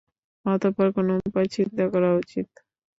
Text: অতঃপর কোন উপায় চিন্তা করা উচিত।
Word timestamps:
অতঃপর 0.45 0.87
কোন 0.95 1.07
উপায় 1.21 1.47
চিন্তা 1.55 1.83
করা 1.93 2.09
উচিত। 2.21 2.47